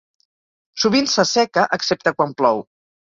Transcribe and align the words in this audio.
Sovint 0.83 1.09
s'asseca 1.15 1.65
excepte 1.77 2.15
quan 2.15 2.33
plou. 2.41 2.63